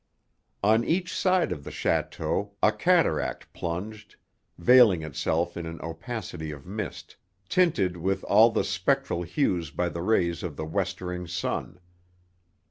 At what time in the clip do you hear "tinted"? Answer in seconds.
7.49-7.97